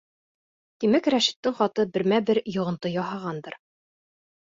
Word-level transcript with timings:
Тимәк, 0.83 1.09
Рәшиттең 1.15 1.55
хаты 1.61 1.87
бермә-бер 1.99 2.43
йоғонто 2.57 2.97
яһағандыр. 2.97 3.63